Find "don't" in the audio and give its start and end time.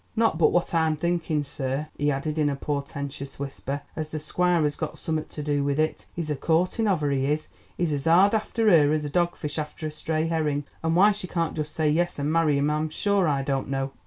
13.43-13.69